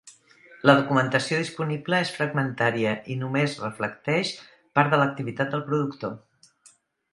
La 0.69 0.73
documentació 0.77 1.41
disponible 1.41 1.99
és 2.05 2.13
fragmentària 2.15 2.95
i 3.15 3.19
només 3.25 3.55
reflecteix 3.67 4.33
part 4.79 4.93
de 4.95 5.03
l'activitat 5.03 5.55
del 5.55 5.65
productor. 5.71 6.19